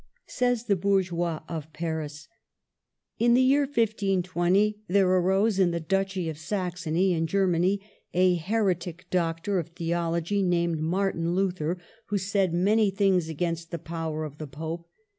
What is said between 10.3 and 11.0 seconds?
named